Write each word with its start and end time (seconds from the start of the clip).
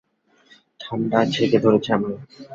ঠান্ডা 0.79 1.19
জেঁকে 1.33 1.59
ধরেছে 1.63 1.89
আমায়। 1.93 2.17